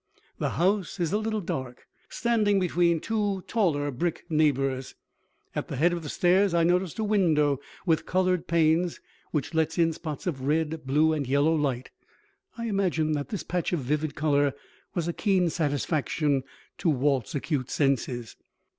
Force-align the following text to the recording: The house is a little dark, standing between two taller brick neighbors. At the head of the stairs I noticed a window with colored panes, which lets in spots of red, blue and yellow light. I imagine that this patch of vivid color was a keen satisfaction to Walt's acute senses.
The 0.39 0.57
house 0.57 0.99
is 0.99 1.13
a 1.13 1.19
little 1.19 1.41
dark, 1.41 1.85
standing 2.09 2.59
between 2.59 2.99
two 2.99 3.41
taller 3.45 3.91
brick 3.91 4.25
neighbors. 4.31 4.95
At 5.53 5.67
the 5.67 5.75
head 5.75 5.93
of 5.93 6.01
the 6.01 6.09
stairs 6.09 6.55
I 6.55 6.63
noticed 6.63 6.97
a 6.97 7.03
window 7.03 7.59
with 7.85 8.07
colored 8.07 8.47
panes, 8.47 8.99
which 9.29 9.53
lets 9.53 9.77
in 9.77 9.93
spots 9.93 10.25
of 10.25 10.41
red, 10.41 10.87
blue 10.87 11.13
and 11.13 11.27
yellow 11.27 11.53
light. 11.53 11.91
I 12.57 12.65
imagine 12.65 13.11
that 13.11 13.29
this 13.29 13.43
patch 13.43 13.73
of 13.73 13.81
vivid 13.81 14.15
color 14.15 14.55
was 14.95 15.07
a 15.07 15.13
keen 15.13 15.51
satisfaction 15.51 16.45
to 16.79 16.89
Walt's 16.89 17.35
acute 17.35 17.69
senses. 17.69 18.35